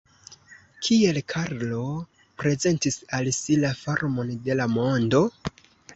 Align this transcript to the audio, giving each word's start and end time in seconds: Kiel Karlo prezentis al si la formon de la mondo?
Kiel 0.85 1.19
Karlo 1.33 1.83
prezentis 2.43 2.99
al 3.19 3.29
si 3.41 3.61
la 3.67 3.75
formon 3.85 4.37
de 4.49 4.57
la 4.63 4.69
mondo? 4.79 5.25